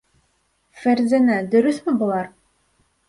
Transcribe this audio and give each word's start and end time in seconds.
Фәрзәнә, 0.85 1.37
дөрөҫмө 1.51 1.95
былар? 2.01 2.33